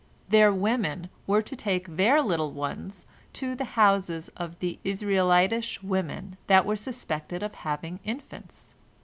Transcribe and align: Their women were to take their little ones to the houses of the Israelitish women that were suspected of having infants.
Their 0.29 0.51
women 0.51 1.09
were 1.27 1.43
to 1.43 1.55
take 1.55 1.95
their 1.95 2.23
little 2.23 2.51
ones 2.51 3.05
to 3.33 3.53
the 3.53 3.63
houses 3.77 4.29
of 4.35 4.57
the 4.57 4.79
Israelitish 4.83 5.83
women 5.83 6.37
that 6.47 6.65
were 6.65 6.75
suspected 6.75 7.43
of 7.43 7.53
having 7.53 7.99
infants. 8.03 8.73